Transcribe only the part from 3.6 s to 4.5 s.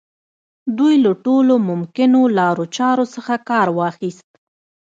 واخيست.